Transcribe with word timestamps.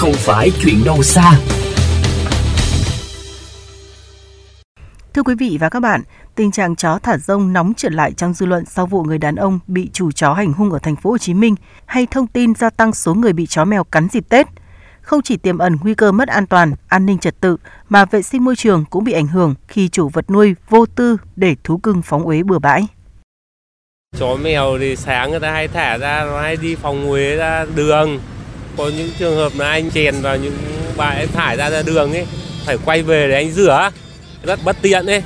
không 0.00 0.12
phải 0.12 0.50
chuyện 0.60 0.84
đâu 0.84 1.02
xa. 1.02 1.32
Thưa 5.14 5.22
quý 5.22 5.34
vị 5.34 5.58
và 5.60 5.68
các 5.68 5.80
bạn, 5.80 6.02
tình 6.34 6.50
trạng 6.50 6.76
chó 6.76 6.98
thả 6.98 7.18
rông 7.18 7.52
nóng 7.52 7.72
trở 7.76 7.88
lại 7.88 8.12
trong 8.12 8.34
dư 8.34 8.46
luận 8.46 8.64
sau 8.66 8.86
vụ 8.86 9.02
người 9.02 9.18
đàn 9.18 9.36
ông 9.36 9.58
bị 9.66 9.90
chủ 9.92 10.12
chó 10.12 10.32
hành 10.32 10.52
hung 10.52 10.72
ở 10.72 10.78
thành 10.78 10.96
phố 10.96 11.10
Hồ 11.10 11.18
Chí 11.18 11.34
Minh 11.34 11.54
hay 11.86 12.06
thông 12.10 12.26
tin 12.26 12.54
gia 12.54 12.70
tăng 12.70 12.92
số 12.92 13.14
người 13.14 13.32
bị 13.32 13.46
chó 13.46 13.64
mèo 13.64 13.84
cắn 13.84 14.08
dịp 14.12 14.28
Tết. 14.28 14.46
Không 15.02 15.22
chỉ 15.22 15.36
tiềm 15.36 15.58
ẩn 15.58 15.76
nguy 15.82 15.94
cơ 15.94 16.12
mất 16.12 16.28
an 16.28 16.46
toàn, 16.46 16.72
an 16.88 17.06
ninh 17.06 17.18
trật 17.18 17.40
tự 17.40 17.56
mà 17.88 18.04
vệ 18.04 18.22
sinh 18.22 18.44
môi 18.44 18.56
trường 18.56 18.84
cũng 18.90 19.04
bị 19.04 19.12
ảnh 19.12 19.26
hưởng 19.26 19.54
khi 19.68 19.88
chủ 19.88 20.08
vật 20.08 20.30
nuôi 20.30 20.54
vô 20.68 20.86
tư 20.86 21.16
để 21.36 21.56
thú 21.64 21.78
cưng 21.78 22.02
phóng 22.02 22.22
uế 22.22 22.42
bừa 22.42 22.58
bãi. 22.58 22.86
Chó 24.18 24.36
mèo 24.36 24.78
thì 24.80 24.96
sáng 24.96 25.30
người 25.30 25.40
ta 25.40 25.52
hay 25.52 25.68
thả 25.68 25.98
ra, 25.98 26.24
nó 26.24 26.40
hay 26.40 26.56
đi 26.56 26.74
phòng 26.74 27.10
uế 27.10 27.36
ra 27.36 27.66
đường. 27.74 28.18
Có 28.80 28.90
những 28.96 29.10
trường 29.18 29.36
hợp 29.36 29.52
là 29.56 29.68
anh 29.68 29.90
chèn 29.90 30.14
vào 30.22 30.36
những 30.36 30.58
bãi 30.96 31.26
thải 31.26 31.56
ra 31.56 31.70
ra 31.70 31.82
đường 31.82 32.12
ấy, 32.12 32.26
phải 32.64 32.76
quay 32.84 33.02
về 33.02 33.28
để 33.28 33.34
anh 33.34 33.50
rửa. 33.50 33.90
Rất 34.42 34.60
bất 34.64 34.76
tiện 34.82 35.06
ấy. 35.06 35.22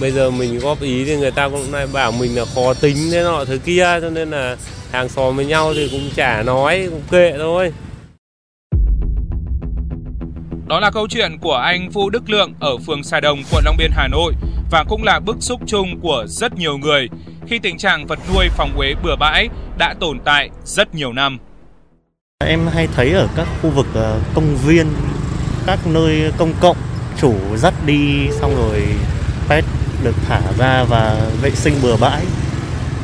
Bây 0.00 0.10
giờ 0.10 0.30
mình 0.30 0.58
góp 0.58 0.82
ý 0.82 1.04
thì 1.04 1.16
người 1.16 1.30
ta 1.30 1.48
cũng 1.48 1.72
lại 1.72 1.86
bảo 1.92 2.12
mình 2.12 2.36
là 2.36 2.44
khó 2.54 2.74
tính 2.74 2.96
thế 3.12 3.22
nọ 3.22 3.44
thứ 3.44 3.58
kia 3.58 3.98
cho 4.00 4.10
nên 4.10 4.30
là 4.30 4.56
hàng 4.92 5.08
xóm 5.08 5.36
với 5.36 5.46
nhau 5.46 5.74
thì 5.74 5.88
cũng 5.92 6.10
chả 6.16 6.42
nói 6.42 6.86
cũng 6.90 7.02
kệ 7.10 7.34
thôi. 7.38 7.72
Đó 10.68 10.80
là 10.80 10.90
câu 10.90 11.08
chuyện 11.08 11.38
của 11.40 11.54
anh 11.54 11.90
Vũ 11.90 12.10
Đức 12.10 12.30
Lượng 12.30 12.52
ở 12.60 12.76
phường 12.86 13.02
Sài 13.02 13.20
Đồng, 13.20 13.42
quận 13.52 13.64
Long 13.64 13.76
Biên, 13.76 13.90
Hà 13.94 14.08
Nội 14.08 14.32
và 14.70 14.84
cũng 14.88 15.04
là 15.04 15.20
bức 15.20 15.36
xúc 15.40 15.60
chung 15.66 16.00
của 16.00 16.24
rất 16.28 16.56
nhiều 16.56 16.78
người 16.78 17.08
khi 17.46 17.58
tình 17.58 17.78
trạng 17.78 18.06
vật 18.06 18.18
nuôi 18.34 18.48
phòng 18.48 18.76
uế 18.76 18.94
bừa 19.02 19.16
bãi 19.16 19.48
đã 19.78 19.94
tồn 20.00 20.18
tại 20.24 20.50
rất 20.64 20.94
nhiều 20.94 21.12
năm. 21.12 21.38
Em 22.46 22.66
hay 22.74 22.88
thấy 22.96 23.12
ở 23.12 23.28
các 23.36 23.48
khu 23.62 23.70
vực 23.70 23.86
ờ, 23.94 24.18
công 24.34 24.56
viên, 24.56 24.86
các 25.66 25.86
nơi 25.86 26.32
công 26.36 26.52
cộng 26.60 26.76
chủ 27.20 27.34
dắt 27.56 27.74
đi 27.86 28.28
xong 28.40 28.56
rồi 28.56 28.82
pet 29.48 29.64
được 30.04 30.14
thả 30.28 30.40
ra 30.58 30.84
và 30.88 31.16
vệ 31.42 31.50
sinh 31.50 31.74
bừa 31.82 31.96
bãi. 31.96 32.22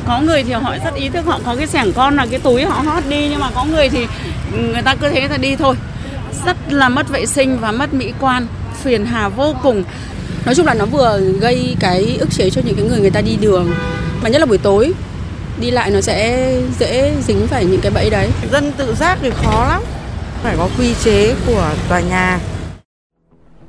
Có 0.07 0.21
người 0.21 0.43
thì 0.43 0.51
họ 0.51 0.75
rất 0.85 0.95
ý 0.95 1.09
thức 1.09 1.25
họ 1.25 1.39
có 1.45 1.55
cái 1.55 1.67
sẻng 1.67 1.93
con 1.93 2.15
là 2.15 2.25
cái 2.31 2.39
túi 2.39 2.63
họ 2.63 2.81
hót 2.81 3.03
đi 3.09 3.29
nhưng 3.29 3.39
mà 3.39 3.49
có 3.55 3.65
người 3.65 3.89
thì 3.89 4.05
người 4.51 4.81
ta 4.81 4.95
cứ 4.95 5.09
thế 5.09 5.27
là 5.27 5.37
đi 5.37 5.55
thôi. 5.55 5.75
Rất 6.45 6.57
là 6.69 6.89
mất 6.89 7.09
vệ 7.09 7.25
sinh 7.25 7.57
và 7.59 7.71
mất 7.71 7.93
mỹ 7.93 8.13
quan 8.19 8.47
phiền 8.83 9.05
hà 9.05 9.29
vô 9.29 9.55
cùng. 9.63 9.83
Nói 10.45 10.55
chung 10.55 10.65
là 10.65 10.73
nó 10.73 10.85
vừa 10.85 11.19
gây 11.19 11.75
cái 11.79 12.17
ức 12.19 12.29
chế 12.31 12.49
cho 12.49 12.61
những 12.65 12.75
cái 12.75 12.85
người 12.85 12.99
người 12.99 13.11
ta 13.11 13.21
đi 13.21 13.35
đường 13.41 13.71
mà 14.23 14.29
nhất 14.29 14.39
là 14.39 14.45
buổi 14.45 14.57
tối 14.57 14.93
đi 15.61 15.71
lại 15.71 15.91
nó 15.91 16.01
sẽ 16.01 16.51
dễ 16.79 17.13
dính 17.21 17.47
phải 17.47 17.65
những 17.65 17.81
cái 17.81 17.91
bẫy 17.91 18.09
đấy 18.09 18.29
dân 18.51 18.71
tự 18.77 18.95
giác 18.95 19.17
thì 19.21 19.29
khó 19.29 19.67
lắm 19.69 19.83
phải 20.43 20.55
có 20.57 20.69
quy 20.79 20.93
chế 21.03 21.35
của 21.47 21.71
tòa 21.89 21.99
nhà 21.99 22.39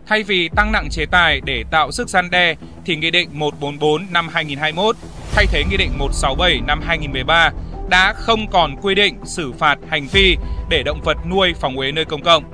Thay 0.07 0.23
vì 0.23 0.49
tăng 0.49 0.73
nặng 0.73 0.89
chế 0.91 1.07
tài 1.07 1.41
để 1.41 1.65
tạo 1.71 1.93
sức 1.93 2.09
gian 2.09 2.31
đe 2.31 2.55
thì 2.85 2.97
Nghị 2.97 3.11
định 3.11 3.29
144 3.33 4.07
năm 4.11 4.29
2021 4.29 4.97
thay 5.35 5.47
thế 5.47 5.65
Nghị 5.71 5.77
định 5.77 5.91
167 5.99 6.61
năm 6.67 6.81
2013 6.87 7.51
đã 7.89 8.13
không 8.13 8.51
còn 8.51 8.77
quy 8.83 8.95
định 8.95 9.17
xử 9.25 9.53
phạt 9.53 9.79
hành 9.89 10.07
vi 10.13 10.37
để 10.69 10.83
động 10.83 11.01
vật 11.05 11.17
nuôi 11.31 11.55
phòng 11.61 11.77
uế 11.77 11.93
nơi 11.93 12.05
công 12.05 12.23
cộng. 12.23 12.45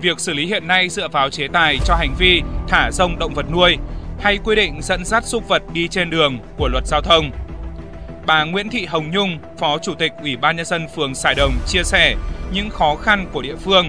Việc 0.00 0.20
xử 0.20 0.32
lý 0.32 0.46
hiện 0.46 0.66
nay 0.66 0.88
dựa 0.88 1.08
vào 1.08 1.30
chế 1.30 1.48
tài 1.52 1.78
cho 1.84 1.94
hành 1.94 2.14
vi 2.18 2.42
thả 2.68 2.90
rông 2.92 3.18
động 3.18 3.34
vật 3.34 3.46
nuôi 3.52 3.76
hay 4.20 4.38
quy 4.44 4.56
định 4.56 4.82
dẫn 4.82 5.04
dắt 5.04 5.24
súc 5.26 5.48
vật 5.48 5.62
đi 5.72 5.88
trên 5.88 6.10
đường 6.10 6.38
của 6.56 6.68
luật 6.68 6.86
giao 6.86 7.00
thông. 7.00 7.30
Bà 8.28 8.44
Nguyễn 8.44 8.70
Thị 8.70 8.86
Hồng 8.86 9.10
Nhung, 9.10 9.38
Phó 9.58 9.78
Chủ 9.78 9.94
tịch 9.94 10.12
Ủy 10.20 10.36
ban 10.36 10.56
Nhân 10.56 10.66
dân 10.66 10.86
phường 10.96 11.14
Sài 11.14 11.34
Đồng 11.34 11.52
chia 11.66 11.82
sẻ 11.84 12.16
những 12.52 12.70
khó 12.70 12.94
khăn 12.94 13.26
của 13.32 13.42
địa 13.42 13.56
phương. 13.56 13.88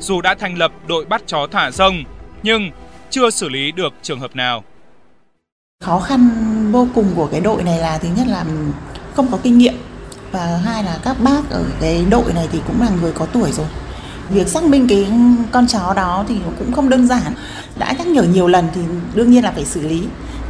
Dù 0.00 0.20
đã 0.20 0.34
thành 0.34 0.58
lập 0.58 0.72
đội 0.88 1.04
bắt 1.04 1.22
chó 1.26 1.46
thả 1.52 1.70
rông 1.70 2.04
nhưng 2.42 2.70
chưa 3.10 3.30
xử 3.30 3.48
lý 3.48 3.72
được 3.72 3.92
trường 4.02 4.20
hợp 4.20 4.36
nào. 4.36 4.64
Khó 5.84 6.00
khăn 6.00 6.28
vô 6.72 6.88
cùng 6.94 7.12
của 7.16 7.26
cái 7.26 7.40
đội 7.40 7.62
này 7.62 7.78
là 7.78 7.98
thứ 7.98 8.08
nhất 8.16 8.26
là 8.26 8.44
không 9.14 9.28
có 9.32 9.38
kinh 9.42 9.58
nghiệm 9.58 9.74
và 10.30 10.60
hai 10.64 10.84
là 10.84 10.98
các 11.04 11.16
bác 11.20 11.50
ở 11.50 11.64
cái 11.80 12.04
đội 12.10 12.32
này 12.34 12.48
thì 12.52 12.60
cũng 12.66 12.80
là 12.80 12.88
người 13.00 13.12
có 13.12 13.26
tuổi 13.26 13.52
rồi. 13.52 13.66
Việc 14.30 14.48
xác 14.48 14.64
minh 14.64 14.86
cái 14.88 15.06
con 15.52 15.66
chó 15.66 15.94
đó 15.96 16.24
thì 16.28 16.34
cũng 16.58 16.72
không 16.72 16.88
đơn 16.88 17.06
giản. 17.06 17.32
Đã 17.78 17.92
nhắc 17.98 18.06
nhở 18.06 18.22
nhiều 18.22 18.48
lần 18.48 18.68
thì 18.74 18.80
đương 19.14 19.30
nhiên 19.30 19.44
là 19.44 19.50
phải 19.50 19.64
xử 19.64 19.88
lý. 19.88 20.02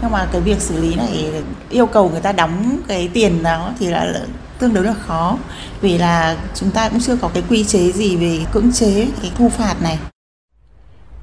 Nhưng 0.04 0.12
mà 0.12 0.26
cái 0.32 0.40
việc 0.40 0.60
xử 0.60 0.80
lý 0.82 0.94
này 0.94 1.30
yêu 1.70 1.86
cầu 1.86 2.10
người 2.10 2.20
ta 2.20 2.32
đóng 2.32 2.80
cái 2.88 3.08
tiền 3.12 3.42
đó 3.42 3.70
thì 3.78 3.86
là 3.86 4.14
tương 4.58 4.74
đối 4.74 4.84
là 4.84 4.94
khó 4.94 5.38
vì 5.80 5.98
là 5.98 6.36
chúng 6.54 6.70
ta 6.70 6.88
cũng 6.88 7.00
chưa 7.00 7.16
có 7.16 7.30
cái 7.34 7.42
quy 7.48 7.64
chế 7.64 7.92
gì 7.92 8.16
về 8.16 8.38
cưỡng 8.52 8.72
chế 8.72 9.06
cái 9.22 9.30
thu 9.38 9.48
phạt 9.48 9.74
này. 9.82 9.98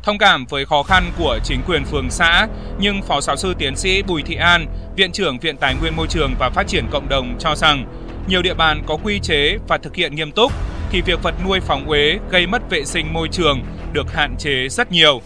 Thông 0.03 0.18
cảm 0.18 0.46
với 0.46 0.66
khó 0.66 0.84
khăn 0.84 1.12
của 1.18 1.40
chính 1.44 1.62
quyền 1.68 1.86
phường 1.86 2.09
xã, 2.09 2.47
nhưng 2.80 3.02
Phó 3.02 3.22
Giáo 3.22 3.36
sư 3.36 3.53
Tiến 3.59 3.75
sĩ 3.75 4.02
Bùi 4.02 4.24
Thị 4.24 4.36
An, 4.36 4.68
Viện 4.96 5.12
trưởng 5.12 5.40
Viện 5.40 5.58
Tài 5.58 5.75
nguyên 5.75 5.96
Môi 5.96 6.08
trường 6.08 6.34
và 6.40 6.50
Phát 6.50 6.68
triển 6.68 6.86
Cộng 6.91 7.09
đồng 7.09 7.36
cho 7.40 7.56
rằng 7.56 7.86
nhiều 8.28 8.41
địa 8.41 8.53
bàn 8.53 8.84
có 8.88 8.97
quy 9.03 9.20
chế 9.20 9.58
và 9.68 9.78
thực 9.78 9.96
hiện 9.96 10.16
nghiêm 10.16 10.31
túc 10.31 10.52
thì 10.90 11.02
việc 11.02 11.24
vật 11.24 11.36
nuôi 11.46 11.59
phóng 11.59 11.86
uế 11.90 12.20
gây 12.30 12.47
mất 12.47 12.70
vệ 12.70 12.86
sinh 12.86 13.14
môi 13.14 13.28
trường 13.31 13.62
được 13.94 14.14
hạn 14.14 14.36
chế 14.40 14.68
rất 14.70 14.91
nhiều. 14.91 15.22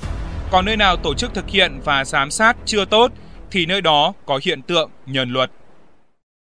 Còn 0.52 0.66
nơi 0.66 0.78
nào 0.78 0.96
tổ 0.96 1.14
chức 1.14 1.34
thực 1.34 1.50
hiện 1.50 1.82
và 1.86 2.06
giám 2.06 2.32
sát 2.32 2.58
chưa 2.66 2.86
tốt 2.86 3.12
thì 3.52 3.66
nơi 3.66 3.82
đó 3.82 4.14
có 4.26 4.40
hiện 4.46 4.62
tượng 4.68 4.90
nhờn 5.06 5.30
luật. 5.30 5.50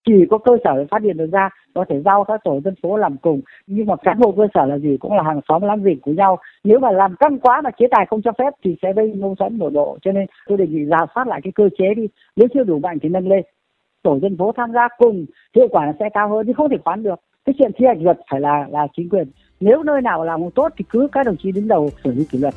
Chỉ 0.07 0.13
có 0.29 0.37
cơ 0.37 0.51
sở 0.63 0.85
phát 0.91 1.01
hiện 1.03 1.17
được 1.17 1.29
ra, 1.31 1.49
có 1.73 1.85
thể 1.89 2.01
giao 2.05 2.23
các 2.23 2.41
tổ 2.43 2.59
dân 2.65 2.75
phố 2.81 2.97
làm 2.97 3.17
cùng. 3.17 3.41
Nhưng 3.67 3.85
mà 3.85 3.95
cán 3.95 4.19
bộ 4.19 4.31
cơ 4.31 4.47
sở 4.53 4.65
là 4.65 4.77
gì? 4.77 4.97
Cũng 4.99 5.13
là 5.13 5.23
hàng 5.23 5.41
xóm 5.49 5.61
láng 5.61 5.83
giềng 5.83 5.99
của 5.99 6.11
nhau. 6.11 6.37
Nếu 6.63 6.79
mà 6.79 6.91
làm 6.91 7.15
căng 7.15 7.39
quá 7.39 7.61
mà 7.61 7.69
chế 7.79 7.85
tài 7.91 8.05
không 8.09 8.21
cho 8.21 8.31
phép 8.37 8.53
thì 8.63 8.75
sẽ 8.81 8.93
gây 8.93 9.13
mâu 9.13 9.35
thuẫn 9.35 9.57
nội 9.57 9.71
độ 9.71 9.97
cho 10.01 10.11
nên 10.11 10.25
tôi 10.47 10.57
đề 10.57 10.67
nghị 10.67 10.85
ra 10.85 10.97
soát 11.15 11.27
lại 11.27 11.41
cái 11.43 11.51
cơ 11.55 11.69
chế 11.77 11.93
đi. 11.95 12.07
Nếu 12.35 12.47
chưa 12.53 12.63
đủ 12.63 12.79
mạnh 12.79 12.97
thì 13.01 13.09
nâng 13.09 13.27
lên. 13.27 13.43
Tổ 14.03 14.19
dân 14.19 14.37
phố 14.37 14.51
tham 14.57 14.71
gia 14.73 14.87
cùng, 14.97 15.25
hiệu 15.55 15.67
quả 15.71 15.93
sẽ 15.99 16.09
cao 16.13 16.29
hơn, 16.29 16.45
nhưng 16.45 16.55
không 16.55 16.69
thể 16.69 16.77
khoán 16.85 17.03
được. 17.03 17.19
Cái 17.45 17.55
chuyện 17.59 17.71
thi 17.77 17.85
hành 17.85 18.03
luật 18.03 18.19
phải 18.31 18.39
là 18.39 18.67
là 18.71 18.87
chính 18.97 19.09
quyền. 19.09 19.27
Nếu 19.59 19.83
nơi 19.83 20.01
nào 20.01 20.23
làm 20.23 20.39
không 20.41 20.51
tốt 20.51 20.69
thì 20.77 20.85
cứ 20.89 21.07
các 21.11 21.25
đồng 21.25 21.37
chí 21.37 21.51
đứng 21.51 21.67
đầu 21.67 21.89
xử 22.03 22.11
lý 22.11 22.25
kỷ 22.31 22.37
luật. 22.37 22.53